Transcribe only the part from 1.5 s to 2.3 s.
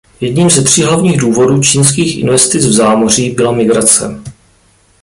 čínských